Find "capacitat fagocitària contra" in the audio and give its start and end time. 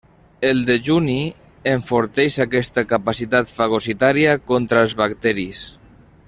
2.95-4.83